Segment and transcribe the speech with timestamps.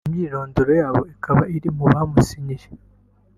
[0.09, 2.67] imyirondoro yabo ikaba iri mu bamusinyiye